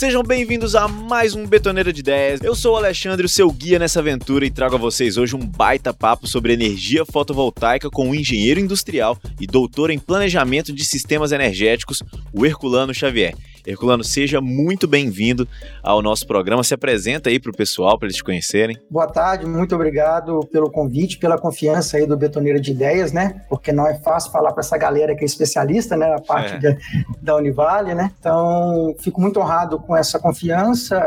[0.00, 2.40] Sejam bem-vindos a mais um Betoneira de Ideias.
[2.42, 5.46] Eu sou o Alexandre, o seu guia nessa aventura, e trago a vocês hoje um
[5.46, 11.32] baita papo sobre energia fotovoltaica com um engenheiro industrial e doutor em planejamento de sistemas
[11.32, 12.02] energéticos,
[12.32, 13.34] o Herculano Xavier.
[13.66, 15.46] Herculano, seja muito bem-vindo
[15.82, 16.64] ao nosso programa.
[16.64, 18.78] Se apresenta aí para o pessoal, para eles te conhecerem.
[18.90, 23.42] Boa tarde, muito obrigado pelo convite, pela confiança aí do Betoneira de Ideias, né?
[23.48, 26.58] Porque não é fácil falar para essa galera que é especialista, né, na parte é.
[26.58, 26.76] da,
[27.20, 28.10] da Univale, né?
[28.18, 31.00] Então, fico muito honrado com essa confiança.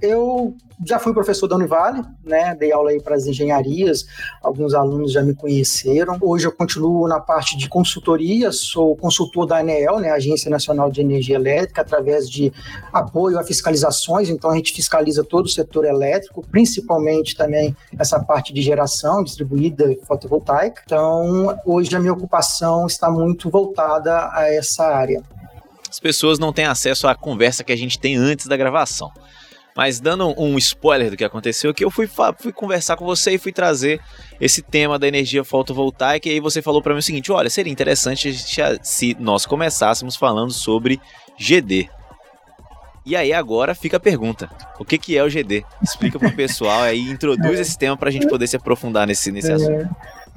[0.00, 2.54] Eu já fui professor da Univale, né?
[2.54, 4.06] Dei aula aí para as engenharias,
[4.42, 6.16] alguns alunos já me conheceram.
[6.20, 10.10] Hoje eu continuo na parte de consultoria, sou consultor da ANEEL, né?
[10.10, 12.52] Agência Nacional de Energia Elétrica, através de
[12.92, 14.28] apoio a fiscalizações.
[14.28, 19.96] Então a gente fiscaliza todo o setor elétrico, principalmente também essa parte de geração distribuída
[20.06, 20.82] fotovoltaica.
[20.84, 25.22] Então hoje a minha ocupação está muito voltada a essa área.
[25.90, 29.10] As pessoas não têm acesso à conversa que a gente tem antes da gravação.
[29.78, 33.38] Mas dando um spoiler do que aconteceu, que eu fui, fui conversar com você e
[33.38, 34.00] fui trazer
[34.40, 36.28] esse tema da energia fotovoltaica.
[36.28, 38.28] E aí você falou para mim o seguinte: olha, seria interessante
[38.82, 41.00] se nós começássemos falando sobre
[41.38, 41.88] GD.
[43.06, 45.64] E aí agora fica a pergunta: o que, que é o GD?
[45.80, 49.30] Explica para o pessoal aí, introduz esse tema para a gente poder se aprofundar nesse,
[49.30, 49.88] nesse assunto.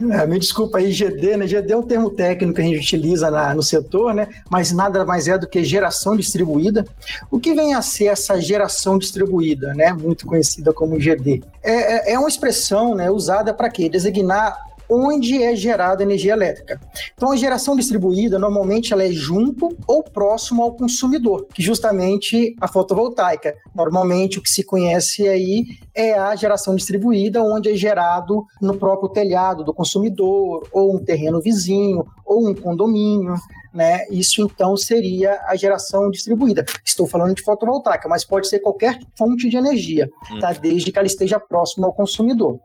[0.10, 1.46] É, me desculpa aí, GD, né?
[1.46, 4.28] GD é um termo técnico que a gente utiliza na, no setor, né?
[4.50, 6.86] Mas nada mais é do que geração distribuída.
[7.30, 9.94] O que vem a ser essa geração distribuída, né?
[9.94, 11.44] Muito conhecida como GD.
[11.62, 13.88] É, é, é uma expressão né, usada para quê?
[13.90, 14.58] Designar
[14.92, 16.78] onde é gerada energia elétrica.
[17.14, 22.68] Então, a geração distribuída, normalmente, ela é junto ou próximo ao consumidor, que justamente a
[22.68, 23.56] fotovoltaica.
[23.74, 25.64] Normalmente, o que se conhece aí
[25.96, 31.42] é a geração distribuída, onde é gerado no próprio telhado do consumidor, ou um terreno
[31.42, 33.36] vizinho, ou um condomínio
[33.74, 34.06] né?
[34.10, 36.66] Isso então seria a geração distribuída.
[36.84, 40.40] Estou falando de fotovoltaica, mas pode ser qualquer fonte de energia, hum.
[40.40, 40.52] tá?
[40.54, 42.60] Desde que ela esteja próxima ao consumidor.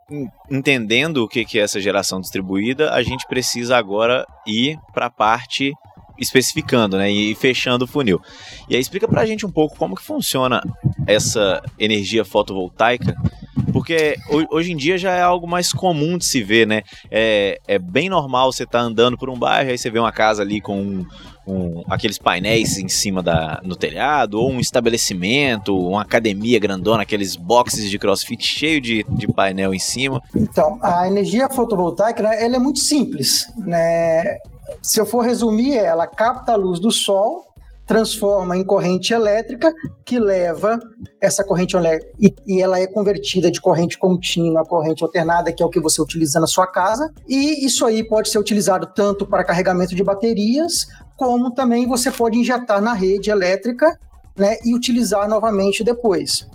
[0.50, 5.72] Entendendo o que é essa geração distribuída, a gente precisa agora ir para a parte
[6.18, 8.18] especificando, né, e fechando o funil.
[8.70, 10.62] E aí explica para a gente um pouco como que funciona
[11.06, 13.14] essa energia fotovoltaica
[13.76, 14.16] porque
[14.50, 16.80] hoje em dia já é algo mais comum de se ver, né?
[17.10, 20.10] É, é bem normal você estar tá andando por um bairro, aí você vê uma
[20.10, 21.06] casa ali com um,
[21.46, 27.36] um, aqueles painéis em cima da, no telhado, ou um estabelecimento, uma academia grandona, aqueles
[27.36, 30.22] boxes de crossfit cheio de, de painel em cima.
[30.34, 33.46] Então, a energia fotovoltaica né, ela é muito simples.
[33.58, 34.38] Né?
[34.80, 37.44] Se eu for resumir, ela capta a luz do sol
[37.86, 39.72] transforma em corrente elétrica
[40.04, 40.78] que leva
[41.20, 41.76] essa corrente
[42.18, 45.80] e, e, ela é convertida de corrente contínua a corrente alternada, que é o que
[45.80, 47.12] você utiliza na sua casa.
[47.28, 52.36] E isso aí pode ser utilizado tanto para carregamento de baterias, como também você pode
[52.36, 53.98] injetar na rede elétrica
[54.36, 56.46] né, e utilizar novamente depois.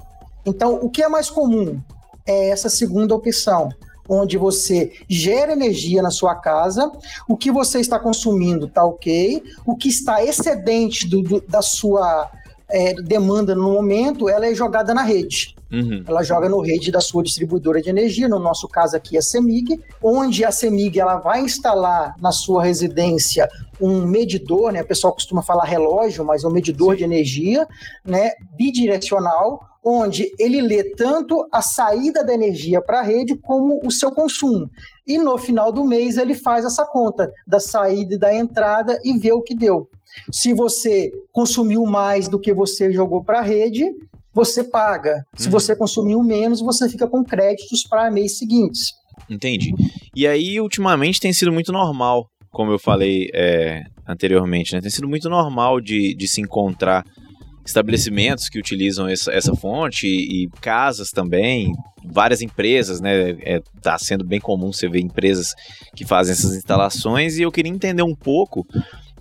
[0.46, 1.80] Então, o que é mais comum
[2.28, 3.69] é essa segunda opção
[4.14, 6.92] onde você gera energia na sua casa,
[7.30, 12.30] o que você está consumindo está ok, o que está excedente do, do, da sua
[12.70, 15.56] é, demanda no momento, ela é jogada na rede.
[15.72, 16.04] Uhum.
[16.06, 19.22] Ela joga no rede da sua distribuidora de energia, no nosso caso aqui é a
[19.22, 23.48] CEMIG, onde a CEMIG ela vai instalar na sua residência
[23.80, 24.82] um medidor, né?
[24.82, 26.98] O pessoal costuma falar relógio, mas é um medidor Sim.
[26.98, 27.66] de energia,
[28.06, 28.32] né?
[28.58, 34.12] Bidirecional, onde ele lê tanto a saída da energia para a rede como o seu
[34.12, 34.69] consumo.
[35.08, 39.18] E no final do mês ele faz essa conta da saída e da entrada e
[39.18, 39.88] vê o que deu.
[40.31, 43.86] Se você consumiu mais do que você jogou para a rede,
[44.34, 45.25] você paga.
[45.36, 45.52] Se uhum.
[45.52, 48.94] você consumiu menos, você fica com créditos para mês seguintes.
[49.30, 49.74] Entendi.
[50.16, 54.81] E aí, ultimamente, tem sido muito normal, como eu falei é, anteriormente, né?
[54.81, 57.06] Tem sido muito normal de, de se encontrar
[57.66, 61.74] estabelecimentos que utilizam essa, essa fonte e, casas também,
[62.04, 63.31] várias empresas, né?
[63.42, 65.54] É, tá sendo bem comum você ver empresas
[65.96, 68.66] que fazem essas instalações e eu queria entender um pouco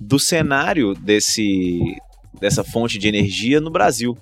[0.01, 1.79] do cenário desse
[2.41, 4.17] dessa fonte de energia no Brasil.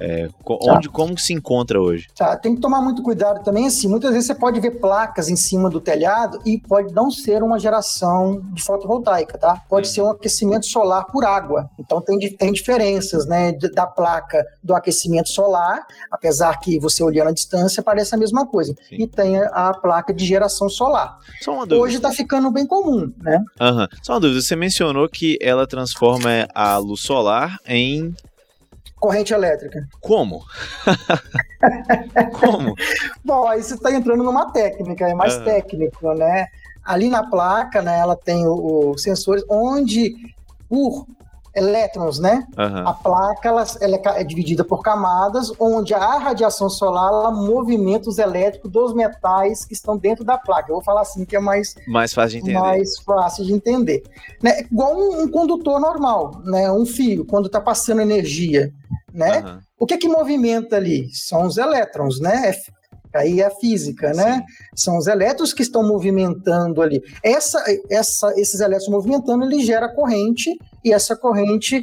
[0.00, 0.92] É, onde, tá.
[0.92, 2.06] como se encontra hoje?
[2.16, 5.36] Tá, tem que tomar muito cuidado também, assim, muitas vezes você pode ver placas em
[5.36, 9.62] cima do telhado e pode não ser uma geração de fotovoltaica, tá?
[9.68, 9.92] Pode hum.
[9.92, 11.70] ser um aquecimento solar por água.
[11.78, 17.32] Então tem, tem diferenças, né, da placa do aquecimento solar, apesar que você olhando à
[17.32, 18.74] distância parece a mesma coisa.
[18.88, 18.96] Sim.
[18.96, 21.18] E tem a, a, placa de geração solar.
[21.78, 23.42] Hoje está ficando bem comum, né?
[23.60, 23.86] Uhum.
[24.02, 28.14] Só uma dúvida, você mencionou que ela transforma a luz solar em
[28.98, 29.86] corrente elétrica.
[30.00, 30.42] Como?
[32.40, 32.74] Como?
[33.24, 35.44] Bom, aí você está entrando numa técnica, é mais uhum.
[35.44, 36.46] técnico, né?
[36.84, 40.14] Ali na placa, né, ela tem os sensores onde
[40.68, 41.06] por
[41.56, 42.46] elétrons, né?
[42.56, 42.86] Uhum.
[42.86, 48.18] A placa ela, ela, é dividida por camadas, onde a radiação solar ela movimenta os
[48.18, 50.70] elétricos dos metais que estão dentro da placa.
[50.70, 52.60] Eu vou falar assim que é mais mais fácil de entender.
[52.60, 54.02] Mais fácil de entender.
[54.42, 54.60] Né?
[54.70, 56.70] Igual um, um condutor normal, né?
[56.70, 58.70] Um fio quando está passando energia,
[59.16, 59.40] né?
[59.40, 59.58] Uhum.
[59.80, 61.08] O que que movimenta ali?
[61.12, 62.50] São os elétrons, né?
[62.50, 62.76] É
[63.16, 64.34] aí é a física, né?
[64.34, 64.44] Sim.
[64.74, 67.02] São os elétrons que estão movimentando ali.
[67.22, 70.50] Essa, essa, esses elétrons movimentando, ele gera corrente,
[70.84, 71.82] e essa corrente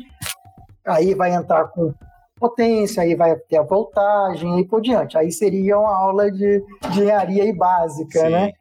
[0.86, 1.92] aí vai entrar com
[2.40, 5.18] potência, aí vai ter a voltagem e por diante.
[5.18, 6.60] Aí seria uma aula de,
[6.92, 8.30] de engenharia básica, Sim.
[8.30, 8.52] né?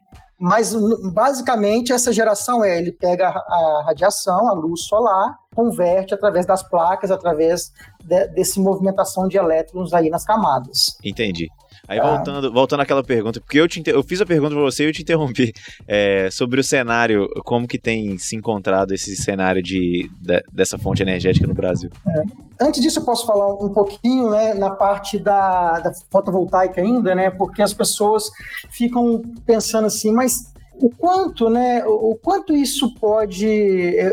[0.43, 0.75] Mas
[1.15, 7.13] basicamente essa geração é, ele pega a radiação, a luz solar, converte através das placas,
[7.13, 7.71] através
[8.03, 10.97] de, desse movimentação de elétrons aí nas camadas.
[11.05, 11.47] Entendi.
[11.89, 12.17] Aí ah.
[12.17, 14.93] voltando, voltando àquela pergunta, porque eu, te, eu fiz a pergunta para você e eu
[14.93, 15.53] te interrompi
[15.87, 21.03] é, sobre o cenário, como que tem se encontrado esse cenário de, de dessa fonte
[21.03, 21.91] energética no Brasil.
[22.07, 22.23] É.
[22.65, 27.31] Antes disso, eu posso falar um pouquinho né, na parte da, da fotovoltaica ainda, né?
[27.31, 28.31] Porque as pessoas
[28.71, 30.53] ficam pensando assim, mas
[30.83, 31.85] o quanto, né?
[31.87, 33.47] O quanto isso pode.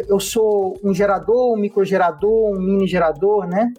[0.07, 3.73] Eu sou um gerador, um microgerador, um mini gerador, né?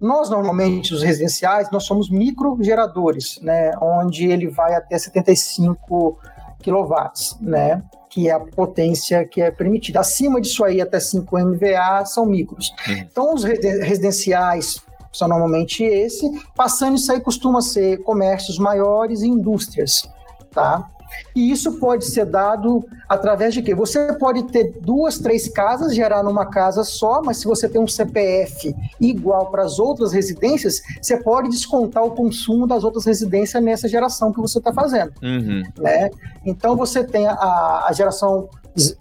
[0.00, 3.72] Nós normalmente os residenciais nós somos microgeradores, né?
[3.82, 6.16] Onde ele vai até 75
[6.60, 7.82] quilowatts, né?
[8.08, 9.98] Que é a potência que é permitida.
[9.98, 12.72] Acima disso aí até 5 MVA são micros.
[12.86, 12.94] Uhum.
[12.94, 14.80] Então os residenciais
[15.12, 16.30] são normalmente esse.
[16.54, 20.08] Passando isso aí costuma ser comércios maiores e indústrias,
[20.52, 20.88] tá?
[21.34, 23.74] E isso pode ser dado através de quê?
[23.74, 27.86] Você pode ter duas, três casas, gerar numa casa só, mas se você tem um
[27.86, 33.88] CPF igual para as outras residências, você pode descontar o consumo das outras residências nessa
[33.88, 35.12] geração que você está fazendo.
[35.22, 35.62] Uhum.
[35.78, 36.10] Né?
[36.44, 38.48] Então você tem a, a geração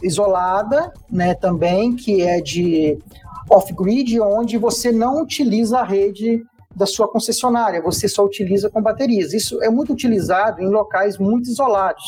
[0.02, 2.98] isolada, né, também, que é de
[3.50, 6.44] off-grid, onde você não utiliza a rede
[6.76, 9.34] da sua concessionária, você só utiliza com baterias.
[9.34, 12.04] Isso é muito utilizado em locais muito isolados,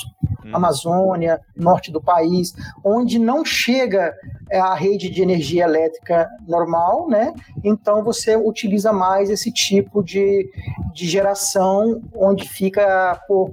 [0.45, 0.51] hum.
[0.53, 2.53] Amazônia, norte do país,
[2.83, 4.13] onde não chega
[4.49, 7.33] é, a rede de energia elétrica normal, né?
[7.63, 10.49] Então você utiliza mais esse tipo de,
[10.93, 13.51] de geração onde fica por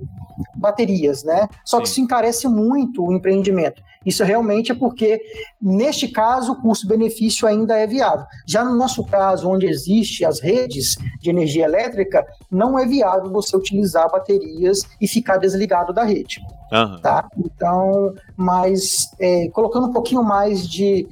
[0.56, 1.49] baterias, né?
[1.64, 1.82] Só Sim.
[1.82, 3.82] que isso encarece muito o empreendimento.
[4.04, 5.20] Isso realmente é porque,
[5.60, 8.26] neste caso, o custo-benefício ainda é viável.
[8.46, 13.56] Já no nosso caso, onde existe as redes de energia elétrica, não é viável você
[13.56, 16.40] utilizar baterias e ficar desligado da rede.
[16.72, 16.98] Uhum.
[17.00, 17.28] Tá?
[17.38, 21.06] Então, mas é, colocando um pouquinho mais de,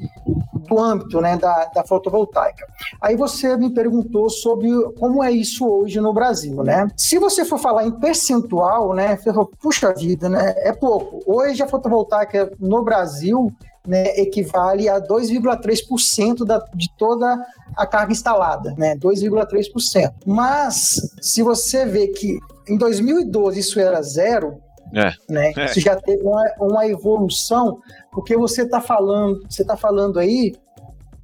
[0.68, 2.66] do âmbito né, da, da fotovoltaica.
[3.00, 4.68] Aí você me perguntou sobre
[4.98, 6.88] como é isso hoje no Brasil, né?
[6.96, 11.20] Se você for falar em percentual, né, você fala, puxa vida, né, é pouco.
[11.26, 13.52] Hoje a fotovoltaica no Brasil
[13.86, 16.44] né, equivale a 2,3%
[16.74, 17.44] de toda
[17.76, 20.12] a carga instalada, né, 2,3%.
[20.24, 22.38] Mas se você vê que
[22.68, 24.60] em 2012 isso era zero,
[24.94, 25.10] é.
[25.28, 25.52] Né?
[25.56, 25.64] É.
[25.64, 27.80] Isso já teve uma, uma evolução,
[28.12, 30.54] porque você está falando, você está falando aí,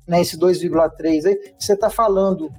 [0.07, 2.51] né, esse 2,3 aí, você está falando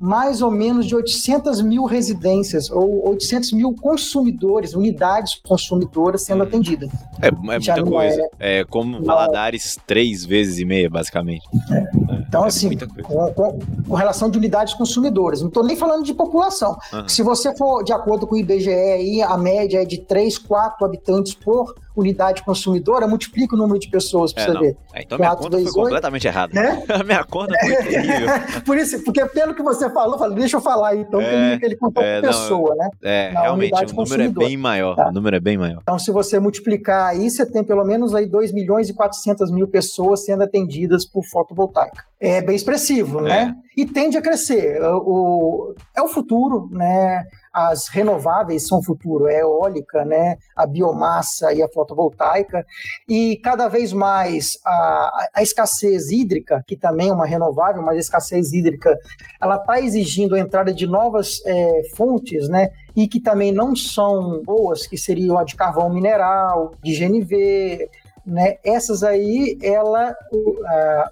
[0.00, 6.90] mais ou menos de 800 mil residências ou 800 mil consumidores, unidades consumidoras sendo atendidas.
[7.20, 8.28] É, é muita coisa.
[8.38, 11.46] É, é como Valadares três vezes e meia, basicamente.
[11.70, 11.76] É.
[11.76, 16.02] é então, é assim, com, com, com, relação de unidades consumidoras, não estou nem falando
[16.02, 16.78] de população.
[16.92, 17.06] Uhum.
[17.06, 20.86] Se você for de acordo com o IBGE, aí, a média é de 3, 4
[20.86, 24.60] habitantes por unidade consumidora, multiplica o número de pessoas para é, você não.
[24.60, 24.76] ver.
[24.94, 26.52] É, então 4, minha conta 2, foi 8, completamente errada.
[26.52, 26.84] Né?
[26.88, 28.28] a minha conta foi terrível.
[28.64, 31.76] Por isso, porque pelo que você falou, falei, deixa eu falar então, é, que ele,
[31.76, 32.88] contou é, por pessoa, né?
[33.02, 34.96] É, realmente, o número é bem maior.
[34.96, 35.08] Tá?
[35.08, 35.80] O número é bem maior.
[35.82, 39.68] Então, se você multiplicar aí, você tem pelo menos aí 2 milhões e 400 mil
[39.68, 42.04] pessoas sendo atendidas por fotovoltaica.
[42.20, 43.54] É bem expressivo, né?
[43.76, 43.80] É.
[43.80, 44.80] E tende a crescer.
[44.82, 47.24] O, é o futuro, né?
[47.52, 52.64] as renováveis são o futuro, é a eólica, né, a biomassa e a fotovoltaica,
[53.08, 58.00] e cada vez mais a, a escassez hídrica, que também é uma renovável, mas a
[58.00, 58.96] escassez hídrica,
[59.40, 64.42] ela está exigindo a entrada de novas é, fontes, né, e que também não são
[64.44, 67.88] boas, que seriam a de carvão mineral, de GNV,
[68.30, 68.58] né?
[68.64, 70.14] Essas aí, ela,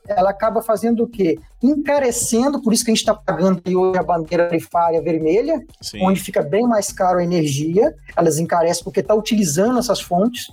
[0.06, 1.36] ela acaba fazendo o quê?
[1.60, 5.98] Encarecendo, por isso que a gente está pagando hoje a bandeira tarifária vermelha, Sim.
[6.04, 10.46] onde fica bem mais caro a energia, elas encarecem porque está utilizando essas fontes,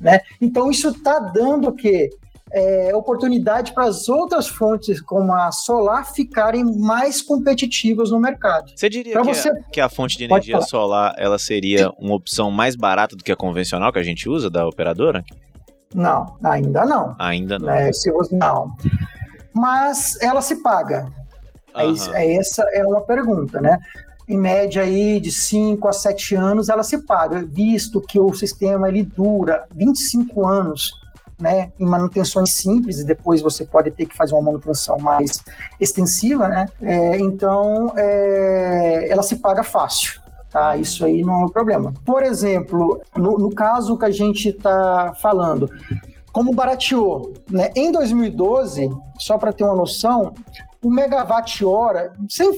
[0.00, 0.20] né?
[0.40, 2.08] Então isso está dando o quê?
[2.50, 8.70] É, oportunidade para as outras fontes, como a solar, ficarem mais competitivas no mercado.
[8.74, 9.48] Você diria que, você...
[9.50, 13.32] A, que, A, fonte de energia solar ela seria uma opção mais barata do que
[13.32, 15.22] a convencional que a gente usa da operadora?
[15.94, 17.14] Não, ainda não.
[17.18, 17.70] Ainda não.
[17.70, 18.74] É, se você, não.
[19.52, 21.06] mas ela se paga.
[21.74, 22.14] Uhum.
[22.14, 23.78] É, essa é uma pergunta, né?
[24.28, 28.88] Em média aí de 5 a 7 anos ela se paga, visto que o sistema
[28.88, 30.90] ele dura 25 anos
[31.38, 35.42] né, em manutenções simples, e depois você pode ter que fazer uma manutenção mais
[35.78, 36.66] extensiva, né?
[36.80, 40.20] É, então, é, ela se paga fácil.
[40.56, 41.92] Tá, isso aí não é um problema.
[42.02, 45.68] Por exemplo, no, no caso que a gente está falando,
[46.32, 47.70] como barateou, né?
[47.76, 50.32] Em 2012, só para ter uma noção,
[50.82, 52.50] o megawatt-hora, sem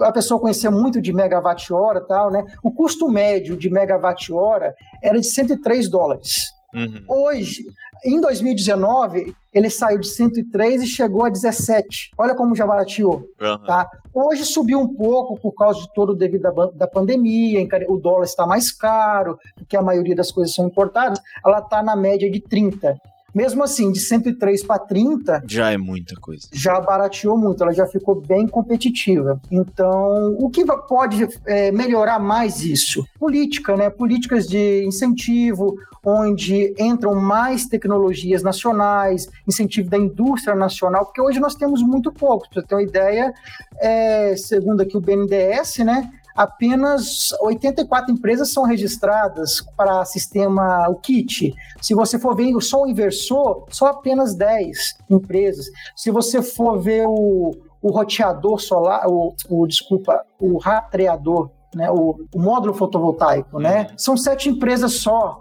[0.00, 2.44] a pessoa conhecer muito de megawatt-hora tal, né?
[2.64, 6.52] O custo médio de megawatt-hora era de 103 dólares.
[6.76, 7.02] Uhum.
[7.08, 7.64] Hoje,
[8.04, 12.10] em 2019, ele saiu de 103 e chegou a 17.
[12.18, 13.26] Olha como já barateou.
[13.40, 13.58] Uhum.
[13.66, 13.90] Tá?
[14.12, 18.46] Hoje subiu um pouco por causa de todo devido da, da pandemia, o dólar está
[18.46, 23.00] mais caro, porque a maioria das coisas são importadas, ela está na média de 30.
[23.36, 25.42] Mesmo assim, de 103 para 30.
[25.46, 26.48] Já é muita coisa.
[26.50, 29.38] Já barateou muito, ela já ficou bem competitiva.
[29.50, 33.06] Então, o que pode é, melhorar mais isso?
[33.18, 33.90] Política, né?
[33.90, 41.54] Políticas de incentivo, onde entram mais tecnologias nacionais, incentivo da indústria nacional, porque hoje nós
[41.54, 42.48] temos muito pouco.
[42.48, 43.34] Para você ter uma ideia,
[43.78, 46.10] é, segundo aqui o BNDES, né?
[46.36, 51.54] Apenas 84 empresas são registradas para sistema o kit.
[51.80, 55.66] Se você for ver só o inversor, só apenas 10 empresas.
[55.94, 62.26] Se você for ver o, o roteador solar, o, o desculpa, o rastreador, né, o,
[62.34, 63.98] o módulo fotovoltaico, né, uhum.
[63.98, 65.40] são sete empresas só.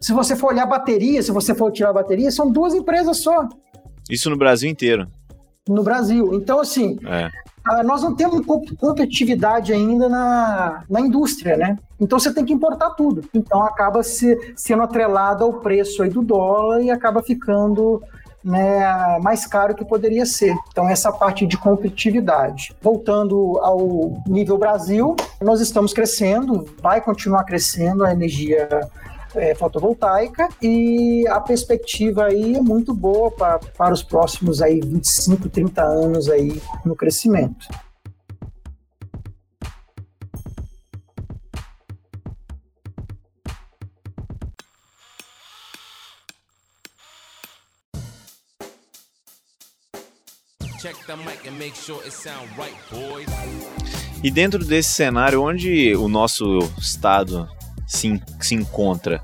[0.00, 3.18] Se você for olhar a bateria, se você for tirar a bateria, são duas empresas
[3.18, 3.48] só.
[4.10, 5.08] Isso no Brasil inteiro.
[5.68, 6.34] No Brasil.
[6.34, 7.30] Então, assim, é.
[7.68, 8.44] Ah, nós não temos
[8.78, 11.76] competitividade ainda na, na indústria, né?
[11.98, 13.24] Então você tem que importar tudo.
[13.34, 18.00] Então acaba se, sendo atrelado ao preço aí do dólar e acaba ficando
[18.46, 20.54] né, mais caro que poderia ser.
[20.70, 22.76] Então, essa parte de competitividade.
[22.80, 28.68] Voltando ao nível Brasil, nós estamos crescendo, vai continuar crescendo a energia
[29.36, 35.48] é, fotovoltaica e a perspectiva aí é muito boa pra, para os próximos aí 25,
[35.48, 37.66] 30 anos aí no crescimento.
[54.22, 57.48] E dentro desse cenário, onde o nosso estado
[57.86, 59.22] se, se encontra?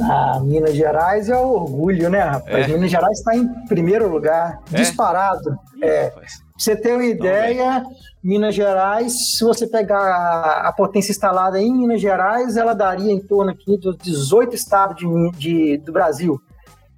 [0.00, 2.68] Ah, Minas Gerais é o orgulho, né, rapaz?
[2.68, 2.68] É.
[2.68, 4.76] Minas Gerais está em primeiro lugar, é?
[4.76, 5.58] disparado.
[5.76, 6.10] Ih, é.
[6.10, 6.22] Pra
[6.56, 7.84] você ter uma ideia,
[8.22, 13.50] Minas Gerais, se você pegar a potência instalada em Minas Gerais, ela daria em torno
[13.50, 16.40] aqui dos 18 estados de, de do Brasil.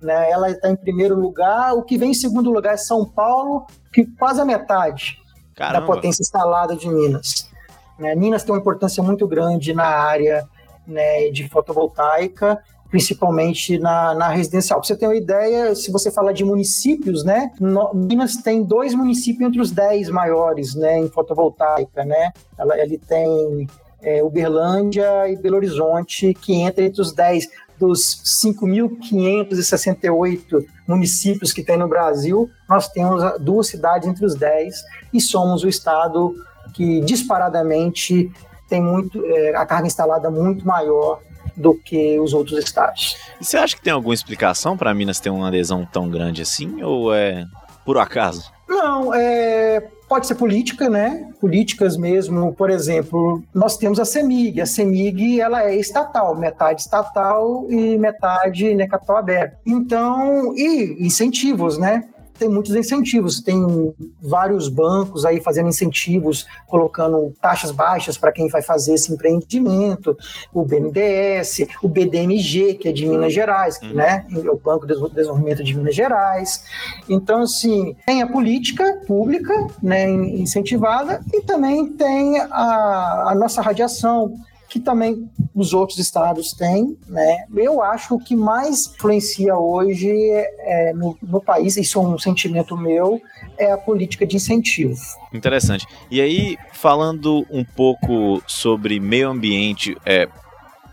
[0.00, 0.30] Né?
[0.30, 1.72] Ela está em primeiro lugar.
[1.74, 5.16] O que vem em segundo lugar é São Paulo, que quase a metade
[5.56, 5.80] Caramba.
[5.80, 7.50] da potência instalada de Minas.
[7.98, 8.14] Né?
[8.14, 10.46] Minas tem uma importância muito grande na área
[10.86, 14.78] né, de fotovoltaica, principalmente na, na residencial.
[14.78, 17.50] Pra você ter uma ideia, se você falar de municípios, né,
[17.92, 23.66] Minas tem dois municípios entre os dez maiores, né, em fotovoltaica, né, ela, ele tem
[24.02, 27.48] é, Uberlândia e Belo Horizonte, que entra entre os dez
[27.78, 35.20] dos 5.568 municípios que tem no Brasil, nós temos duas cidades entre os dez e
[35.20, 36.36] somos o estado
[36.72, 38.30] que disparadamente
[38.68, 41.20] tem muito é, a carga instalada muito maior
[41.56, 43.16] do que os outros estados.
[43.40, 46.82] E você acha que tem alguma explicação para Minas ter uma adesão tão grande assim
[46.82, 47.46] ou é
[47.84, 48.52] por acaso?
[48.68, 51.28] Não, é, pode ser política, né?
[51.40, 54.60] Políticas mesmo, por exemplo, nós temos a CEMIG.
[54.60, 59.58] A CEMIG ela é estatal, metade estatal e metade né, capital aberto.
[59.66, 62.04] Então, e incentivos, né?
[62.38, 63.40] Tem muitos incentivos.
[63.40, 70.16] Tem vários bancos aí fazendo incentivos, colocando taxas baixas para quem vai fazer esse empreendimento,
[70.52, 73.94] o BNDES, o BDMG, que é de Minas Gerais, uhum.
[73.94, 74.26] né?
[74.30, 76.64] É o Banco de Desenvolvimento de Minas Gerais.
[77.08, 84.34] Então, assim, tem a política pública né, incentivada e também tem a, a nossa radiação
[84.74, 87.44] que também os outros estados têm, né?
[87.54, 92.18] Eu acho que o que mais influencia hoje é, no, no, país, isso é um
[92.18, 93.22] sentimento meu,
[93.56, 94.96] é a política de incentivo.
[95.32, 95.86] Interessante.
[96.10, 100.28] E aí, falando um pouco sobre meio ambiente, é,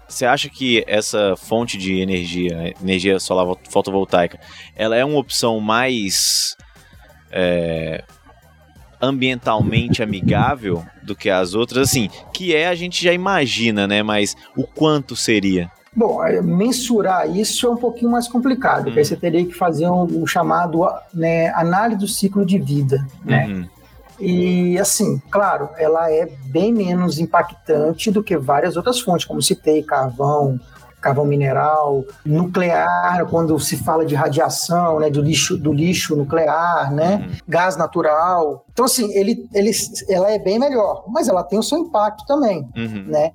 [0.08, 4.40] você acha que essa fonte de energia, energia solar fotovoltaica,
[4.76, 6.56] ela é uma opção mais
[7.32, 8.04] é,
[9.02, 14.04] ambientalmente amigável do que as outras, assim, que é a gente já imagina, né?
[14.04, 15.72] Mas o quanto seria?
[15.94, 19.88] Bom, é, mensurar isso é um pouquinho mais complicado, porque aí você teria que fazer
[19.88, 23.48] um, um chamado né, análise do ciclo de vida, né?
[23.48, 23.68] Uhum.
[24.22, 29.82] E assim, claro, ela é bem menos impactante do que várias outras fontes, como citei,
[29.82, 30.60] carvão,
[31.02, 37.16] carvão mineral, nuclear, quando se fala de radiação, né, do lixo, do lixo nuclear, né,
[37.16, 37.38] uhum.
[37.48, 38.64] gás natural.
[38.72, 39.72] Então, assim, ele, ele,
[40.08, 43.06] ela é bem melhor, mas ela tem o seu impacto também, uhum.
[43.08, 43.32] né?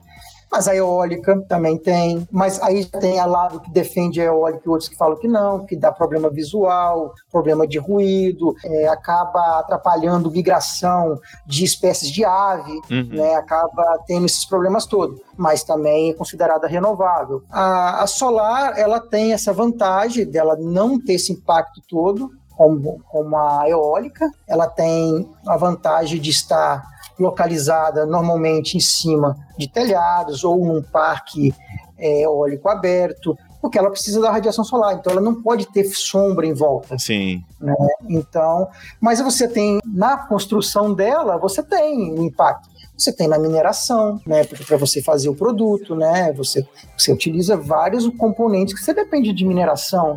[0.56, 4.70] Mas a eólica também tem, mas aí tem a lado que defende a eólica e
[4.70, 10.30] outros que falam que não, que dá problema visual, problema de ruído, é, acaba atrapalhando
[10.30, 13.08] migração de espécies de ave, uhum.
[13.10, 17.42] né, acaba tendo esses problemas todos, mas também é considerada renovável.
[17.50, 23.36] A, a solar, ela tem essa vantagem dela não ter esse impacto todo, como, como
[23.36, 30.64] a eólica, ela tem a vantagem de estar localizada normalmente em cima de telhados ou
[30.64, 31.54] num parque
[31.98, 36.46] é, eólico aberto, porque ela precisa da radiação solar, então ela não pode ter sombra
[36.46, 36.98] em volta.
[36.98, 37.42] Sim.
[37.60, 37.74] Né?
[38.08, 38.68] Então,
[39.00, 42.68] mas você tem na construção dela, você tem um impacto.
[42.96, 44.44] Você tem na mineração, né?
[44.44, 46.32] Porque para você fazer o produto, né?
[46.32, 50.14] Você, você utiliza vários componentes que você depende de mineração,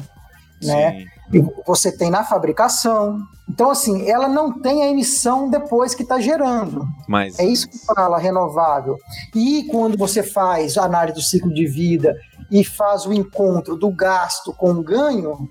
[0.63, 0.99] né?
[0.99, 1.18] Sim.
[1.65, 3.19] Você tem na fabricação.
[3.47, 6.87] Então, assim, ela não tem a emissão depois que está gerando.
[7.07, 7.37] Mas...
[7.39, 8.97] É isso que fala renovável.
[9.35, 12.15] E quando você faz a análise do ciclo de vida
[12.51, 15.49] e faz o encontro do gasto com o ganho,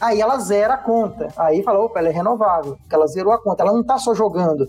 [0.00, 1.28] aí ela zera a conta.
[1.36, 3.62] Aí fala, opa, ela é renovável, porque ela zerou a conta.
[3.62, 4.68] Ela não está só jogando,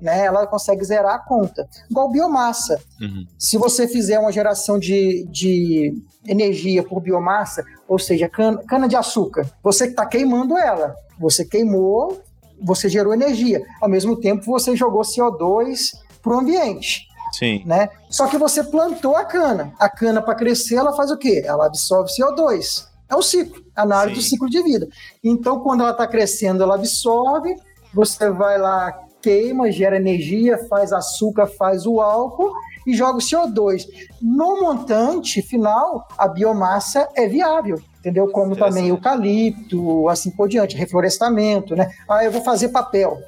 [0.00, 0.24] né?
[0.24, 1.68] Ela consegue zerar a conta.
[1.90, 2.80] Igual biomassa.
[3.00, 3.26] Uhum.
[3.38, 5.94] Se você fizer uma geração de, de
[6.26, 10.94] energia por biomassa, ou seja, cana, cana de açúcar, você está queimando ela.
[11.18, 12.20] Você queimou,
[12.60, 13.62] você gerou energia.
[13.80, 17.06] Ao mesmo tempo, você jogou CO2 para o ambiente.
[17.32, 17.62] Sim.
[17.66, 17.88] Né?
[18.08, 19.72] Só que você plantou a cana.
[19.78, 21.42] A cana, para crescer, ela faz o quê?
[21.44, 22.86] Ela absorve CO2.
[23.08, 24.20] É um ciclo, análise Sim.
[24.20, 24.88] do ciclo de vida.
[25.22, 27.54] Então, quando ela está crescendo, ela absorve,
[27.94, 32.52] você vai lá, queima, gera energia, faz açúcar, faz o álcool,
[32.86, 33.86] e joga o CO2.
[34.22, 38.28] No montante final, a biomassa é viável, entendeu?
[38.28, 41.90] Como também eucalipto, assim por diante, reflorestamento, né?
[42.08, 43.18] Ah, eu vou fazer papel,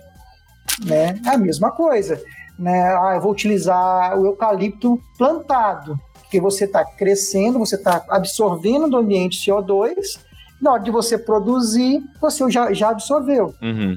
[0.85, 1.21] né?
[1.27, 2.23] É a mesma coisa,
[2.57, 2.97] né?
[2.97, 8.97] Ah, eu vou utilizar o eucalipto plantado, porque você está crescendo, você está absorvendo do
[8.97, 10.21] ambiente CO2,
[10.61, 13.55] na hora de você produzir, você já, já absorveu.
[13.63, 13.97] Uhum.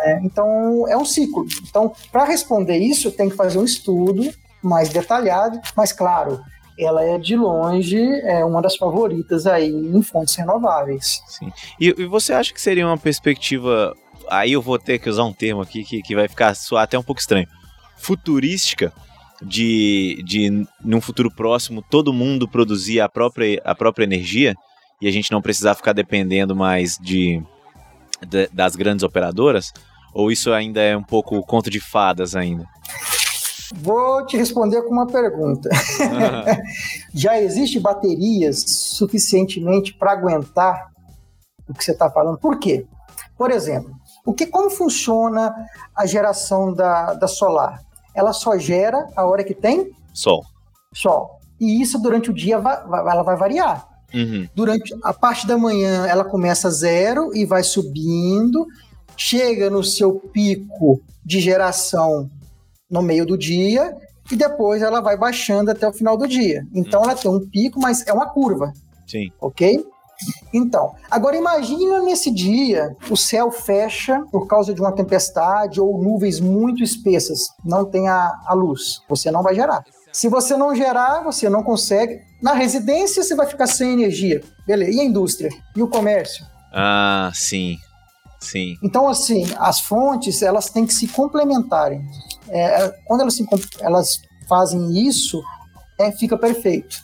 [0.00, 1.46] É, então, é um ciclo.
[1.68, 4.30] Então, para responder isso, tem que fazer um estudo
[4.62, 6.40] mais detalhado, mas claro,
[6.78, 11.22] ela é de longe é uma das favoritas aí em fontes renováveis.
[11.26, 11.52] Sim.
[11.80, 13.94] E, e, você acha que seria uma perspectiva,
[14.28, 16.98] aí eu vou ter que usar um termo aqui que, que vai ficar soar até
[16.98, 17.48] um pouco estranho,
[17.96, 18.92] futurística,
[19.42, 24.54] de, de num futuro próximo todo mundo produzir a própria, a própria energia
[25.00, 27.42] e a gente não precisar ficar dependendo mais de,
[28.26, 29.72] de das grandes operadoras?
[30.12, 32.66] Ou isso ainda é um pouco conto de fadas ainda?
[33.74, 35.68] Vou te responder com uma pergunta.
[37.12, 40.90] Já existe baterias suficientemente para aguentar
[41.68, 42.38] o que você está falando?
[42.38, 42.86] Por quê?
[43.36, 43.92] Por exemplo,
[44.24, 45.54] o que, como funciona
[45.94, 47.82] a geração da, da solar?
[48.14, 50.44] Ela só gera a hora que tem sol.
[50.94, 51.38] Sol.
[51.60, 53.86] E isso durante o dia ela vai variar.
[54.14, 54.48] Uhum.
[54.54, 58.66] Durante a parte da manhã ela começa zero e vai subindo,
[59.16, 62.30] chega no seu pico de geração
[62.90, 63.94] no meio do dia
[64.30, 66.66] e depois ela vai baixando até o final do dia.
[66.74, 68.72] Então ela tem um pico, mas é uma curva.
[69.06, 69.30] Sim.
[69.40, 69.84] Ok?
[70.52, 76.40] Então, agora imagina nesse dia o céu fecha por causa de uma tempestade ou nuvens
[76.40, 79.84] muito espessas, não tem a, a luz, você não vai gerar.
[80.16, 82.22] Se você não gerar, você não consegue.
[82.40, 84.42] Na residência, você vai ficar sem energia.
[84.66, 84.92] Beleza.
[84.92, 85.50] E a indústria?
[85.76, 86.42] E o comércio?
[86.72, 87.76] Ah, sim.
[88.40, 88.78] Sim.
[88.82, 92.02] Então, assim, as fontes, elas têm que se complementarem.
[92.48, 93.46] É, é, quando elas, se,
[93.78, 95.42] elas fazem isso,
[96.00, 96.96] é, fica perfeito.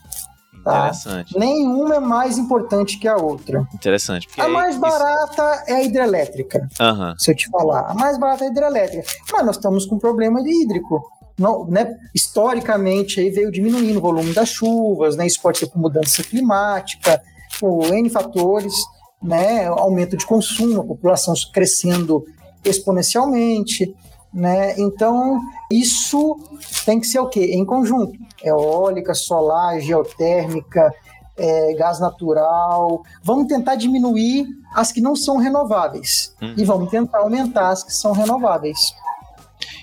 [0.64, 0.87] Tá?
[0.87, 1.38] Interessante.
[1.38, 3.68] Nenhuma é mais importante que a outra.
[3.75, 4.27] Interessante.
[4.38, 5.64] A mais barata isso...
[5.70, 6.66] é a hidrelétrica.
[6.81, 7.14] Uhum.
[7.18, 7.90] Se eu te falar.
[7.90, 9.07] A mais barata é a hidrelétrica.
[9.31, 11.20] Mas nós estamos com um problema de hídrico.
[11.38, 11.97] Não, né?
[12.14, 15.27] Historicamente, aí veio diminuindo o volume das chuvas, né?
[15.27, 17.23] isso pode ser por mudança climática,
[17.59, 18.75] por N fatores,
[19.23, 19.66] né?
[19.66, 22.25] aumento de consumo, a população crescendo
[22.64, 23.95] exponencialmente
[24.33, 24.75] né?
[24.79, 25.40] Então,
[25.71, 26.38] isso
[26.87, 27.53] tem que ser o quê?
[27.53, 28.18] Em conjunto.
[28.42, 30.92] Eólica, solar, geotérmica,
[31.37, 33.03] é, gás natural.
[33.23, 36.35] Vamos tentar diminuir as que não são renováveis.
[36.40, 36.55] Uhum.
[36.57, 38.79] E vamos tentar aumentar as que são renováveis.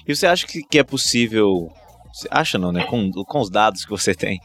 [0.07, 1.69] E você acha que, que é possível.
[2.13, 2.85] Você acha não, né?
[2.85, 4.39] Com, com os dados que você tem,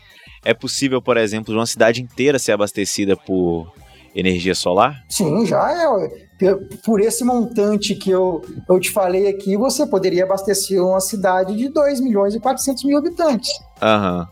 [0.45, 3.73] É possível, por exemplo, uma cidade inteira ser abastecida por
[4.15, 5.03] energia solar?
[5.09, 6.25] Sim, já é.
[6.85, 11.69] Por esse montante que eu, eu te falei aqui, você poderia abastecer uma cidade de
[11.69, 13.51] 2 milhões e 400 mil habitantes.
[13.81, 14.29] Aham.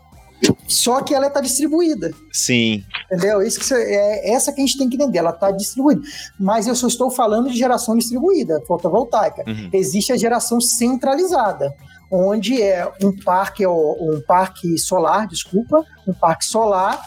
[0.67, 2.11] Só que ela está distribuída.
[2.31, 2.83] Sim.
[3.05, 3.41] Entendeu?
[3.41, 5.19] Isso que você, é essa que a gente tem que entender.
[5.19, 6.01] Ela está distribuída.
[6.39, 9.43] Mas eu só estou falando de geração distribuída, fotovoltaica.
[9.47, 9.69] Uhum.
[9.71, 11.73] Existe a geração centralizada,
[12.11, 17.03] onde é um parque, um parque solar, desculpa, um parque solar,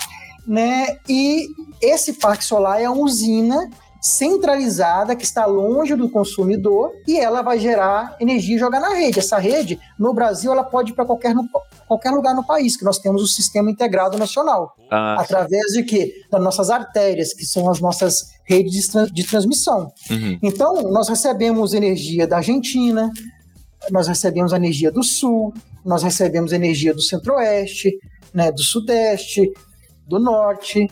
[0.47, 0.99] né?
[1.09, 1.49] E
[1.81, 3.69] esse parque solar é uma usina
[4.07, 9.19] centralizada que está longe do consumidor e ela vai gerar energia e jogar na rede.
[9.19, 11.35] Essa rede, no Brasil, ela pode ir para qualquer,
[11.89, 14.77] qualquer lugar no país, que nós temos o sistema integrado nacional.
[14.91, 16.13] Ah, através de quê?
[16.31, 19.93] Das nossas artérias, que são as nossas redes de, trans, de transmissão.
[20.09, 20.39] Uhum.
[20.41, 23.11] Então, nós recebemos energia da Argentina,
[23.91, 25.53] nós recebemos energia do Sul,
[25.85, 27.99] nós recebemos energia do Centro-Oeste,
[28.33, 29.53] né, do Sudeste,
[30.07, 30.89] do Norte,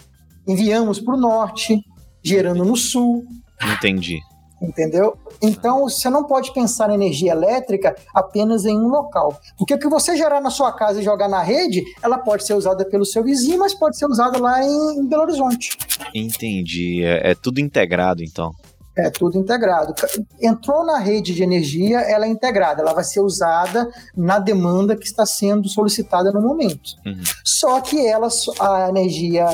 [0.47, 1.81] enviamos para o Norte,
[2.25, 3.25] gerando no sul.
[3.63, 4.19] Entendi.
[4.63, 5.19] Entendeu?
[5.43, 9.39] Então você não pode pensar em energia elétrica apenas em um local.
[9.59, 12.55] Porque o que você gerar na sua casa e jogar na rede, ela pode ser
[12.55, 15.77] usada pelo seu vizinho, mas pode ser usada lá em, em Belo Horizonte.
[16.15, 17.05] Entendi.
[17.05, 18.53] É, é tudo integrado, então.
[18.97, 19.93] É tudo integrado.
[20.41, 25.05] Entrou na rede de energia, ela é integrada, ela vai ser usada na demanda que
[25.05, 26.93] está sendo solicitada no momento.
[27.05, 27.21] Uhum.
[27.45, 28.29] Só que ela,
[28.61, 29.47] a energia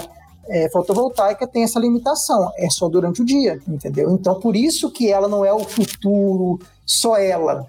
[0.50, 4.10] é, fotovoltaica tem essa limitação, é só durante o dia, entendeu?
[4.10, 7.66] Então, por isso que ela não é o futuro, só ela.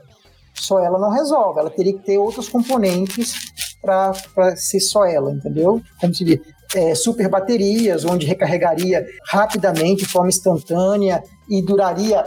[0.53, 5.81] Só ela não resolve, ela teria que ter outros componentes para ser só ela, entendeu?
[5.99, 6.39] Como se diz,
[6.75, 12.25] é, super baterias, onde recarregaria rapidamente, de forma instantânea e duraria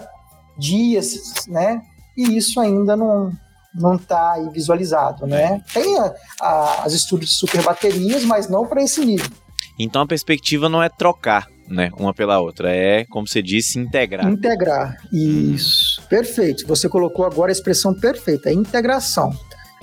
[0.57, 1.83] dias, né?
[2.17, 3.33] E isso ainda não
[3.77, 5.61] não está visualizado, né?
[5.73, 9.29] Tem a, a, as estudos de super baterias, mas não para esse nível.
[9.79, 14.27] Então a perspectiva não é trocar, né, uma pela outra, é, como você disse, integrar.
[14.29, 16.03] Integrar, isso.
[16.09, 16.67] Perfeito.
[16.67, 19.31] Você colocou agora a expressão perfeita, integração.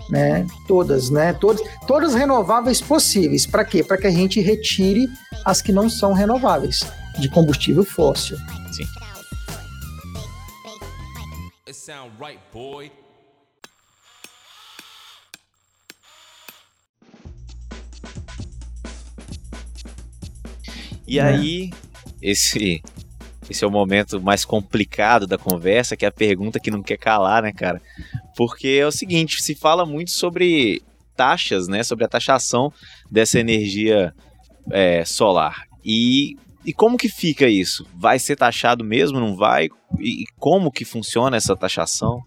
[0.09, 0.45] Né?
[0.67, 1.31] Todas, né?
[1.31, 3.45] Todas, todas renováveis possíveis.
[3.45, 3.83] Para quê?
[3.83, 5.07] Para que a gente retire
[5.45, 6.81] as que não são renováveis
[7.19, 8.37] de combustível fóssil.
[8.73, 8.83] Sim.
[21.11, 21.23] E né?
[21.23, 21.69] aí,
[22.21, 22.81] esse
[23.49, 26.95] esse é o momento mais complicado da conversa, que é a pergunta que não quer
[26.95, 27.81] calar, né, cara?
[28.37, 30.81] Porque é o seguinte, se fala muito sobre
[31.17, 32.71] taxas, né, sobre a taxação
[33.11, 34.13] dessa energia
[34.71, 35.67] é, solar.
[35.83, 37.85] E, e como que fica isso?
[37.93, 39.67] Vai ser taxado mesmo, não vai?
[39.99, 42.23] E como que funciona essa taxação?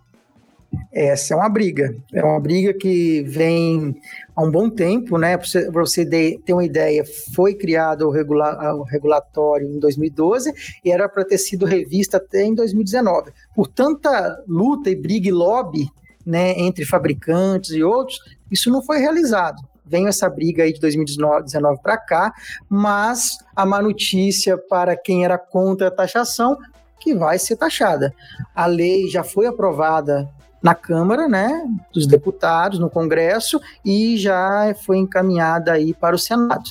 [0.93, 1.95] Essa é uma briga.
[2.13, 4.01] É uma briga que vem
[4.35, 5.37] há um bom tempo, né?
[5.37, 10.53] Para você, você ter uma ideia, foi criado o, regula, o regulatório em 2012
[10.85, 13.33] e era para ter sido revista até em 2019.
[13.55, 15.89] Por tanta luta e briga e lobby
[16.25, 18.19] né, entre fabricantes e outros,
[18.51, 19.63] isso não foi realizado.
[19.85, 22.33] Vem essa briga aí de 2019 para cá,
[22.69, 26.57] mas a má notícia para quem era contra a taxação
[26.99, 28.15] que vai ser taxada.
[28.55, 30.27] A lei já foi aprovada
[30.65, 36.71] na Câmara, né, dos deputados, no Congresso, e já foi encaminhada aí para o Senado.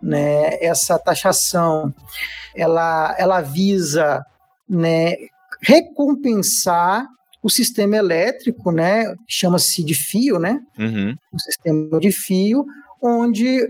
[0.00, 0.56] Né?
[0.64, 1.94] Essa taxação,
[2.56, 4.24] ela, ela visa
[4.66, 5.14] né,
[5.60, 7.06] recompensar
[7.42, 11.14] o sistema elétrico, né, chama-se de fio, né, uhum.
[11.30, 12.64] o sistema de fio,
[13.00, 13.60] onde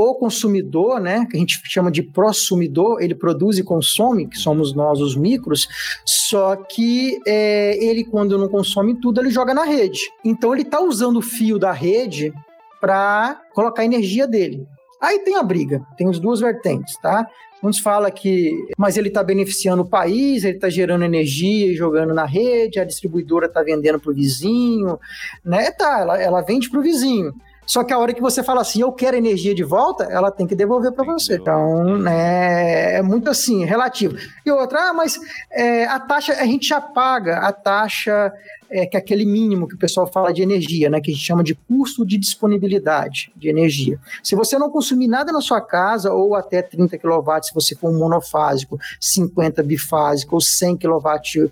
[0.00, 4.72] o consumidor, né, que a gente chama de prosumidor, ele produz e consome, que somos
[4.72, 5.66] nós os micros,
[6.04, 9.98] só que é, ele, quando não consome tudo, ele joga na rede.
[10.24, 12.32] Então ele está usando o fio da rede
[12.80, 14.64] para colocar a energia dele.
[15.00, 17.26] Aí tem a briga, tem as duas vertentes, tá?
[17.60, 22.14] Uns fala que, mas ele está beneficiando o país, ele está gerando energia e jogando
[22.14, 24.96] na rede, a distribuidora está vendendo para o vizinho,
[25.44, 25.72] né?
[25.72, 27.34] Tá, ela, ela vende para o vizinho.
[27.68, 30.46] Só que a hora que você fala assim, eu quero energia de volta, ela tem
[30.46, 31.34] que devolver para você.
[31.34, 34.16] Então, né, é muito assim, relativo.
[34.44, 35.20] E outra, ah, mas
[35.52, 38.32] é, a taxa, a gente já paga a taxa,
[38.70, 41.24] é, que é aquele mínimo que o pessoal fala de energia, né, que a gente
[41.24, 44.00] chama de custo de disponibilidade de energia.
[44.22, 47.90] Se você não consumir nada na sua casa, ou até 30 kW, se você for
[47.90, 51.50] um monofásico, 50 bifásico, ou 100 kWh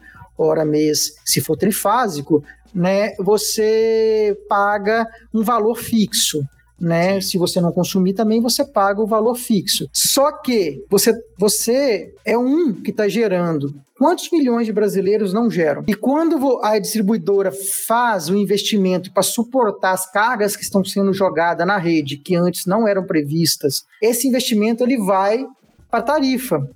[0.66, 2.42] mês, se for trifásico,
[2.74, 6.42] né, você paga um valor fixo.
[6.78, 7.20] né?
[7.20, 9.88] Se você não consumir, também você paga o valor fixo.
[9.92, 13.74] Só que você, você é um que está gerando.
[13.98, 15.82] Quantos milhões de brasileiros não geram?
[15.88, 21.66] E quando a distribuidora faz o investimento para suportar as cargas que estão sendo jogadas
[21.66, 25.46] na rede, que antes não eram previstas, esse investimento ele vai
[25.90, 26.68] para a tarifa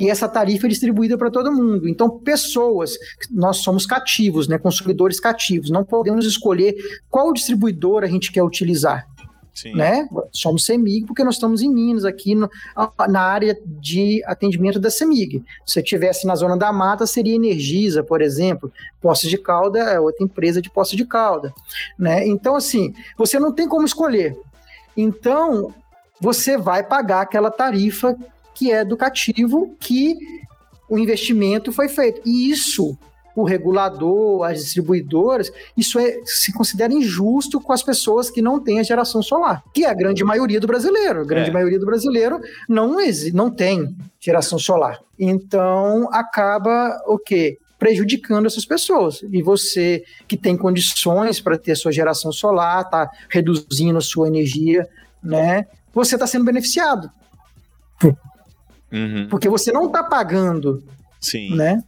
[0.00, 1.86] e essa tarifa é distribuída para todo mundo.
[1.86, 2.96] Então, pessoas,
[3.30, 6.74] nós somos cativos, né, consumidores cativos, não podemos escolher
[7.10, 9.06] qual distribuidor a gente quer utilizar.
[9.52, 9.74] Sim.
[9.74, 10.08] Né?
[10.32, 12.48] Somos CEMIG porque nós estamos em Minas, aqui no,
[13.08, 15.44] na área de atendimento da CEMIG.
[15.66, 18.72] Se você estivesse na zona da mata, seria Energisa, por exemplo.
[19.02, 21.52] Poços de Calda é outra empresa de Poços de Calda.
[21.98, 22.26] Né?
[22.26, 24.34] Então, assim, você não tem como escolher.
[24.96, 25.74] Então,
[26.18, 28.16] você vai pagar aquela tarifa
[28.60, 30.18] que é educativo, que
[30.86, 32.20] o investimento foi feito.
[32.26, 32.94] E isso,
[33.34, 38.78] o regulador, as distribuidoras, isso é, se considera injusto com as pessoas que não têm
[38.78, 41.22] a geração solar, que é a grande maioria do brasileiro.
[41.22, 41.52] A grande é.
[41.54, 42.98] maioria do brasileiro não,
[43.32, 45.00] não tem geração solar.
[45.18, 47.56] Então, acaba o quê?
[47.78, 49.22] prejudicando essas pessoas.
[49.32, 54.86] E você que tem condições para ter sua geração solar, está reduzindo a sua energia,
[55.22, 55.66] né?
[55.94, 57.10] Você está sendo beneficiado.
[58.92, 59.28] Uhum.
[59.28, 60.82] Porque você não está pagando.
[61.20, 61.54] Sim.
[61.54, 61.82] Né?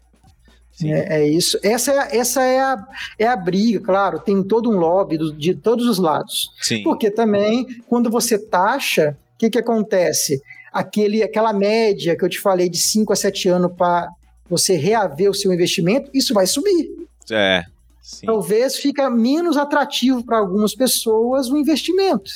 [0.73, 0.93] Sim.
[0.93, 1.59] É, é, isso.
[1.62, 2.87] Essa, é, essa é, a,
[3.19, 4.19] é a briga, claro.
[4.19, 6.51] Tem todo um lobby do, de todos os lados.
[6.61, 6.83] Sim.
[6.83, 10.43] Porque também, quando você taxa, o que, que acontece?
[10.73, 14.09] Aquele, aquela média que eu te falei de 5 a 7 anos para
[14.49, 16.91] você reaver o seu investimento, isso vai subir.
[17.31, 17.65] É.
[18.01, 18.27] Sim.
[18.27, 22.31] Talvez fica menos atrativo para algumas pessoas o investimento.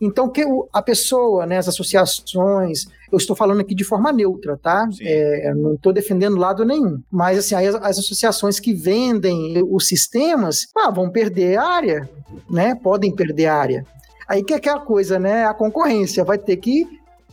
[0.00, 4.88] Então, que a pessoa, né, as associações, eu estou falando aqui de forma neutra, tá?
[5.00, 7.00] É, não estou defendendo lado nenhum.
[7.10, 12.08] Mas, assim, as, as, associações que vendem os sistemas ah, vão perder área,
[12.50, 12.74] né?
[12.74, 13.86] Podem perder área.
[14.28, 15.44] Aí que é aquela coisa, né?
[15.44, 16.86] A concorrência vai ter que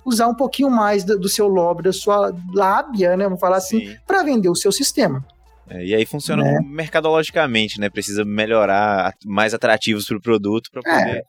[0.06, 3.24] usar um pouquinho mais do, do seu lobby, da sua lábia, né?
[3.26, 5.26] Vamos falar assim, para vender o seu sistema.
[5.72, 6.60] É, e aí funciona né?
[6.66, 7.90] mercadologicamente, né?
[7.90, 11.26] Precisa melhorar, mais atrativos para o produto para é, poder.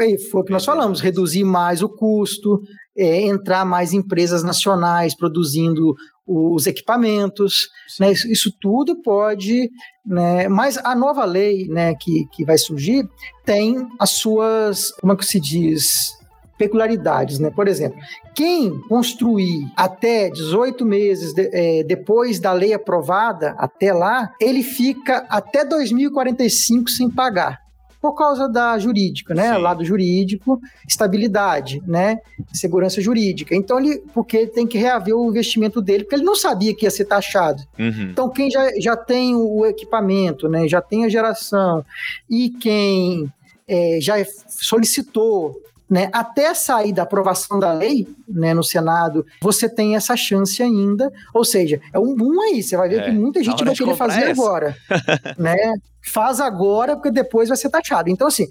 [0.00, 2.60] É, foi o que nós falamos, reduzir mais o custo,
[2.96, 5.94] é, entrar mais empresas nacionais produzindo
[6.26, 8.12] os equipamentos, né?
[8.12, 9.68] isso, isso, tudo pode,
[10.06, 10.46] né?
[10.48, 13.04] Mas a nova lei, né, que, que vai surgir
[13.44, 16.12] tem as suas, como é que se diz,
[16.60, 17.48] peculiaridades, né?
[17.48, 17.98] Por exemplo,
[18.34, 25.24] quem construir até 18 meses de, é, depois da lei aprovada, até lá, ele fica
[25.30, 27.58] até 2045 sem pagar
[27.98, 29.54] por causa da jurídica, né?
[29.54, 29.62] Sim.
[29.62, 32.18] Lado jurídico, estabilidade, né?
[32.52, 33.54] Segurança jurídica.
[33.54, 36.84] Então ele, porque ele tem que reaver o investimento dele, porque ele não sabia que
[36.84, 37.62] ia ser taxado.
[37.78, 38.10] Uhum.
[38.10, 40.68] Então quem já, já tem o equipamento, né?
[40.68, 41.82] Já tem a geração
[42.28, 43.30] e quem
[43.66, 44.14] é, já
[44.46, 45.54] solicitou
[45.90, 51.12] né, até sair da aprovação da lei né, no Senado, você tem essa chance ainda.
[51.34, 52.62] Ou seja, é um boom aí.
[52.62, 54.40] Você vai ver é, que muita gente vai querer fazer essa.
[54.40, 54.76] agora.
[55.36, 55.56] né?
[56.00, 58.08] Faz agora, porque depois vai ser taxado.
[58.08, 58.46] Então, assim,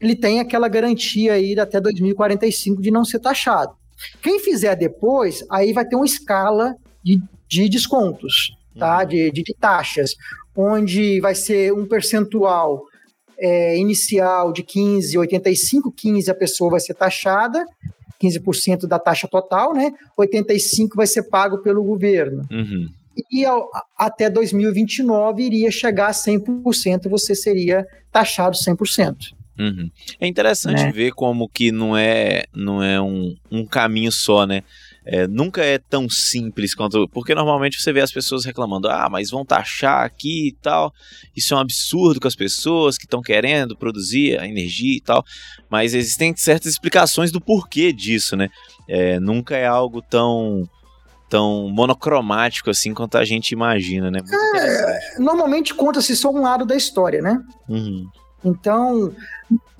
[0.00, 3.74] ele tem aquela garantia aí até 2045 de não ser taxado.
[4.22, 9.00] Quem fizer depois, aí vai ter uma escala de, de descontos, tá?
[9.00, 9.06] Uhum.
[9.06, 10.14] De, de, de taxas,
[10.56, 12.84] onde vai ser um percentual
[13.38, 17.64] é, inicial de 15, 85, 15 a pessoa vai ser taxada,
[18.22, 19.92] 15% da taxa total, né?
[20.16, 22.46] 85 vai ser pago pelo governo.
[22.50, 22.88] Uhum.
[23.30, 29.34] E ao, até 2029 iria chegar a 100%, você seria taxado 100%.
[29.58, 29.88] Uhum.
[30.20, 30.90] É interessante né?
[30.90, 34.62] ver como que não é, não é um, um caminho só, né?
[35.06, 37.06] É, nunca é tão simples quanto.
[37.08, 40.92] Porque normalmente você vê as pessoas reclamando, ah, mas vão taxar aqui e tal.
[41.36, 45.24] Isso é um absurdo com as pessoas que estão querendo produzir a energia e tal.
[45.68, 48.48] Mas existem certas explicações do porquê disso, né?
[48.88, 50.68] É, nunca é algo tão
[51.28, 54.20] tão monocromático assim quanto a gente imagina, né?
[54.54, 57.42] É, normalmente conta-se só um lado da história, né?
[57.68, 58.08] Uhum.
[58.44, 59.12] Então,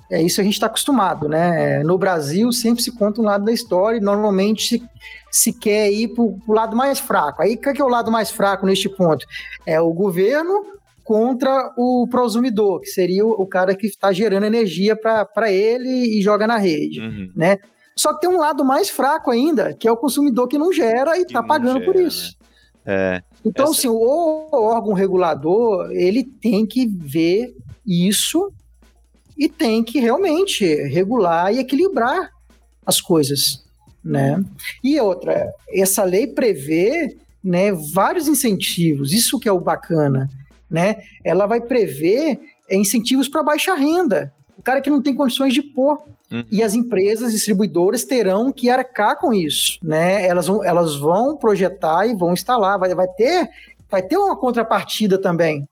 [0.09, 1.83] é isso a gente está acostumado, né?
[1.83, 4.83] No Brasil sempre se conta um lado da história e normalmente se,
[5.31, 7.41] se quer ir para o lado mais fraco.
[7.41, 9.25] Aí o que é o lado mais fraco neste ponto?
[9.65, 10.65] É o governo
[11.03, 16.21] contra o prosumidor, que seria o, o cara que está gerando energia para ele e
[16.21, 17.31] joga na rede, uhum.
[17.35, 17.57] né?
[17.95, 21.17] Só que tem um lado mais fraco ainda, que é o consumidor que não gera
[21.17, 22.35] e está pagando gera, por isso.
[22.39, 22.45] Né?
[22.87, 23.73] É, então, essa...
[23.73, 28.51] assim, o órgão regulador, ele tem que ver isso
[29.37, 32.31] e tem que realmente regular e equilibrar
[32.85, 33.63] as coisas,
[34.03, 34.43] né?
[34.83, 40.29] E outra, essa lei prevê, né, vários incentivos, isso que é o bacana,
[40.69, 40.97] né?
[41.23, 46.01] Ela vai prever incentivos para baixa renda, O cara que não tem condições de pôr.
[46.31, 46.43] Uhum.
[46.51, 50.25] E as empresas distribuidoras terão que arcar com isso, né?
[50.25, 53.47] Elas vão, elas vão projetar e vão instalar, vai, vai ter
[53.89, 55.67] vai ter uma contrapartida também.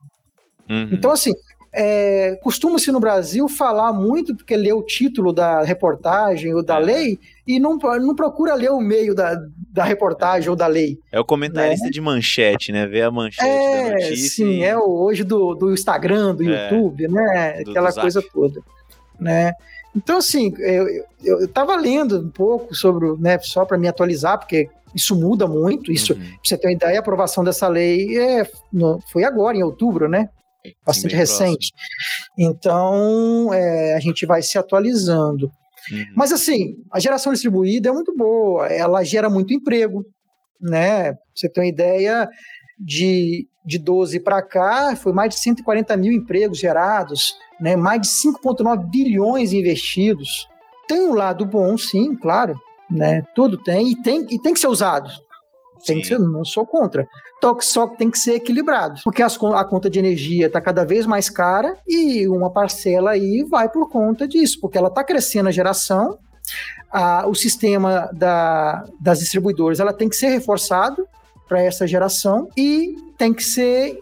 [0.69, 0.89] Uhum.
[0.91, 1.33] Então, assim,
[1.73, 6.79] é, costuma-se no Brasil falar muito, porque lê o título da reportagem ou da é.
[6.79, 9.35] lei, e não, não procura ler o meio da,
[9.71, 10.99] da reportagem ou da lei.
[11.11, 11.91] É o comentarista né?
[11.91, 12.85] de manchete, né?
[12.85, 14.45] Ver a manchete é, da notícia.
[14.45, 14.63] Sim, e...
[14.63, 17.63] é hoje do, do Instagram, do é, YouTube, né?
[17.63, 18.61] Do, Aquela do coisa toda.
[19.19, 19.53] Né?
[19.95, 20.87] Então, assim, eu,
[21.23, 25.91] eu, eu lendo um pouco sobre, né, só para me atualizar, porque isso muda muito.
[25.91, 26.19] Isso, uhum.
[26.19, 30.07] pra você ter uma ideia, a aprovação dessa lei é, no, foi agora, em outubro,
[30.07, 30.29] né?
[30.85, 31.71] Bastante recente.
[31.71, 32.37] Próximo.
[32.37, 35.51] Então, é, a gente vai se atualizando.
[35.91, 36.05] Uhum.
[36.15, 40.05] Mas, assim, a geração distribuída é muito boa, ela gera muito emprego,
[40.61, 41.13] né?
[41.13, 42.29] Pra você ter uma ideia,
[42.79, 47.75] de, de 12 para cá, foi mais de 140 mil empregos gerados, né?
[47.75, 50.47] mais de 5,9 bilhões investidos.
[50.87, 52.55] Tem um lado bom, sim, claro,
[52.91, 53.23] né?
[53.33, 55.09] Tudo tem e tem, e tem que ser usado.
[55.85, 57.07] Tem que ser, não sou contra.
[57.61, 61.05] Só que tem que ser equilibrado, porque as, a conta de energia está cada vez
[61.05, 65.51] mais cara e uma parcela aí vai por conta disso, porque ela está crescendo a
[65.51, 66.17] geração,
[66.91, 71.07] a, o sistema da, das distribuidoras ela tem que ser reforçado
[71.47, 73.99] para essa geração e tem que ser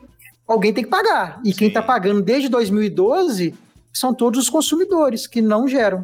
[0.48, 1.40] alguém tem que pagar.
[1.44, 1.60] E Sim.
[1.60, 3.54] quem está pagando desde 2012
[3.94, 6.04] são todos os consumidores que não geram.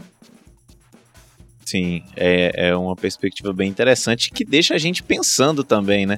[1.67, 6.17] Sim, é, é uma perspectiva bem interessante que deixa a gente pensando também, né?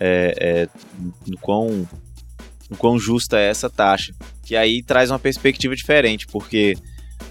[0.00, 0.68] É, é,
[1.24, 1.88] no, quão,
[2.68, 4.12] no quão justa é essa taxa.
[4.42, 6.76] Que aí traz uma perspectiva diferente, porque,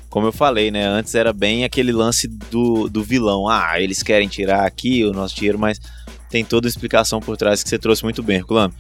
[0.10, 0.88] como eu falei, né?
[0.88, 3.46] Antes era bem aquele lance do, do vilão.
[3.46, 5.82] Ah, eles querem tirar aqui o nosso dinheiro, mas
[6.30, 8.74] tem toda a explicação por trás que você trouxe muito bem, Herculano.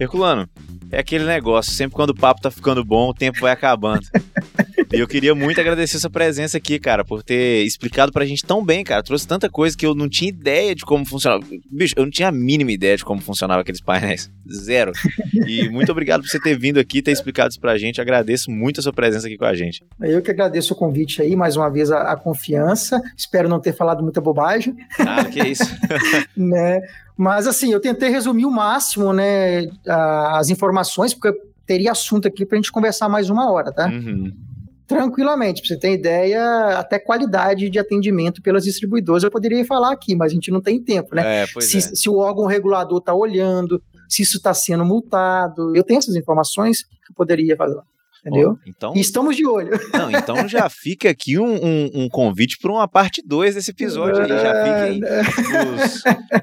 [0.00, 0.48] Herculano,
[0.90, 4.06] é aquele negócio, sempre quando o papo tá ficando bom, o tempo vai acabando.
[4.92, 8.64] E eu queria muito agradecer sua presença aqui, cara, por ter explicado pra gente tão
[8.64, 9.04] bem, cara.
[9.04, 11.44] Trouxe tanta coisa que eu não tinha ideia de como funcionava.
[11.70, 14.28] Bicho, eu não tinha a mínima ideia de como funcionava aqueles painéis.
[14.52, 14.90] Zero.
[15.46, 18.00] E muito obrigado por você ter vindo aqui, ter explicado isso pra gente.
[18.00, 19.84] agradeço muito a sua presença aqui com a gente.
[20.00, 23.00] Eu que agradeço o convite aí, mais uma vez a, a confiança.
[23.16, 24.76] Espero não ter falado muita bobagem.
[24.98, 25.70] Ah, que isso.
[26.36, 26.80] né?
[27.16, 32.56] Mas assim, eu tentei resumir o máximo, né, as informações, porque teria assunto aqui para
[32.56, 33.86] a gente conversar mais uma hora, tá?
[33.86, 34.32] Uhum.
[34.90, 40.16] Tranquilamente, para você ter ideia, até qualidade de atendimento pelas distribuidoras eu poderia falar aqui,
[40.16, 41.44] mas a gente não tem tempo, né?
[41.44, 41.80] É, se, é.
[41.80, 46.82] se o órgão regulador está olhando, se isso está sendo multado, eu tenho essas informações
[46.82, 47.84] que eu poderia falar.
[48.20, 48.58] Entendeu?
[48.58, 49.70] Oh, então, e estamos de olho.
[49.94, 54.22] Não, então já fica aqui um, um, um convite para uma parte 2 desse episódio
[54.22, 54.28] aí.
[54.28, 55.02] Já fiquem.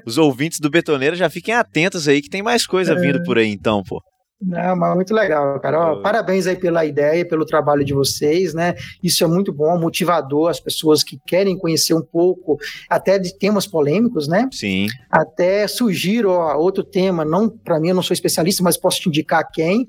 [0.00, 2.96] Os, os, ouvintes do Betoneira já fiquem atentos aí que tem mais coisa é.
[2.96, 4.02] vindo por aí, então, pô.
[4.40, 5.92] Não, mas muito legal, cara.
[5.92, 8.74] Ó, parabéns aí pela ideia, pelo trabalho de vocês, né?
[9.02, 12.56] Isso é muito bom, motivador as pessoas que querem conhecer um pouco,
[12.88, 14.48] até de temas polêmicos, né?
[14.52, 14.86] Sim.
[15.10, 19.08] Até surgir ó, outro tema, não para mim eu não sou especialista, mas posso te
[19.08, 19.88] indicar quem,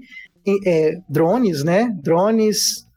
[0.65, 1.95] é, drones, né?
[2.01, 2.88] Drones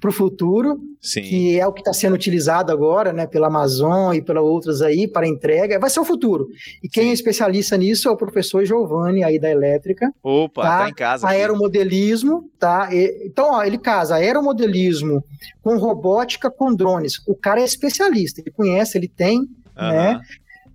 [0.00, 1.22] para o futuro, Sim.
[1.22, 5.08] que é o que está sendo utilizado agora, né, pela Amazon e pelas outras aí
[5.08, 6.48] para entrega, vai ser o futuro.
[6.82, 7.10] E quem Sim.
[7.10, 10.12] é especialista nisso é o professor Giovanni aí da Elétrica.
[10.22, 11.26] Opa, tá, tá em casa.
[11.26, 11.36] Aqui.
[11.36, 12.88] Aeromodelismo, tá?
[12.92, 15.24] E, então, ó, ele casa aeromodelismo
[15.62, 17.20] com robótica com drones.
[17.26, 19.48] O cara é especialista, ele conhece, ele tem, uhum.
[19.76, 20.20] né?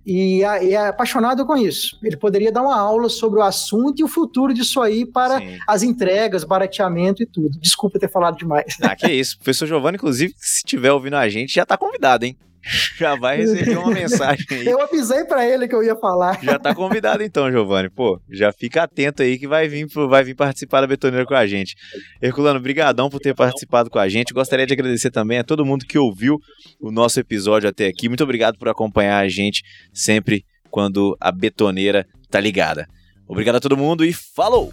[0.06, 1.98] E, e, é apaixonado com isso.
[2.02, 5.58] Ele poderia dar uma aula sobre o assunto e o futuro disso aí para Sim.
[5.66, 7.58] as entregas, barateamento e tudo.
[7.60, 8.76] Desculpa ter falado demais.
[8.82, 9.36] Ah, que isso.
[9.38, 12.36] Professor Giovanni, inclusive, se estiver ouvindo a gente, já está convidado, hein?
[12.98, 14.66] já vai receber uma mensagem aí.
[14.66, 16.42] Eu avisei para ele que eu ia falar.
[16.42, 17.90] Já tá convidado então, Giovanni.
[17.90, 21.46] Pô, já fica atento aí que vai vir, vai vir participar da Betoneira com a
[21.46, 21.74] gente.
[22.20, 24.32] Herculano, brigadão por ter participado com a gente.
[24.32, 26.38] Gostaria de agradecer também a todo mundo que ouviu
[26.80, 28.08] o nosso episódio até aqui.
[28.08, 32.86] Muito obrigado por acompanhar a gente sempre quando a Betoneira tá ligada.
[33.28, 34.72] Obrigado a todo mundo e falou!